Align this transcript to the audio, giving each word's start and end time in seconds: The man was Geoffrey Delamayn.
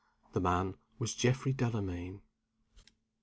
The 0.33 0.41
man 0.41 0.77
was 0.97 1.13
Geoffrey 1.13 1.53
Delamayn. 1.53 2.21